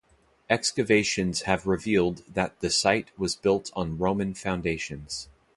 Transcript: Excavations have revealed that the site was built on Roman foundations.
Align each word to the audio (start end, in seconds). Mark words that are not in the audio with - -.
Excavations 0.49 1.43
have 1.43 1.67
revealed 1.67 2.23
that 2.27 2.59
the 2.59 2.71
site 2.71 3.11
was 3.19 3.35
built 3.35 3.69
on 3.75 3.99
Roman 3.99 4.33
foundations. 4.33 5.29